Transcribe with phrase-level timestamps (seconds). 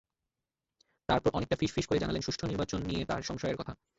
[1.09, 3.73] তারপর অনেকটা ফিসফিস করে জানালেন, সুষ্ঠু নির্বাচন নিয়ে তাঁর সংশয়ের কথা।